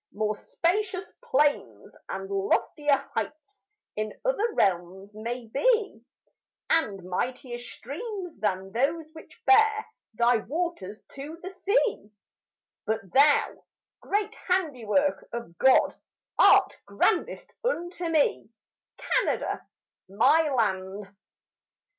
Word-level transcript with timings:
More 0.11 0.35
spacious 0.35 1.13
plains 1.23 1.95
and 2.09 2.27
loftier 2.27 3.07
heights 3.13 3.67
In 3.95 4.19
other 4.25 4.51
realms 4.55 5.13
may 5.13 5.45
be, 5.45 6.01
And 6.71 7.03
mightier 7.03 7.59
streams 7.59 8.39
than 8.39 8.71
those 8.71 9.11
which 9.13 9.39
bear 9.45 9.85
Thy 10.15 10.37
waters 10.37 10.99
to 11.11 11.37
the 11.43 11.51
sea; 11.51 12.09
But 12.87 13.13
thou, 13.13 13.63
great 13.99 14.33
handiwork 14.47 15.29
of 15.33 15.55
God, 15.59 15.95
Art 16.39 16.77
grandest 16.87 17.53
unto 17.63 18.05
me, 18.09 18.49
Canada, 18.97 19.67
my 20.09 20.49
land. 20.49 21.15